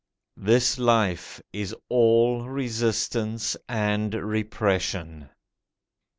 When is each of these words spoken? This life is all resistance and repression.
This 0.37 0.79
life 0.79 1.39
is 1.53 1.75
all 1.87 2.45
resistance 2.49 3.55
and 3.69 4.15
repression. 4.15 5.29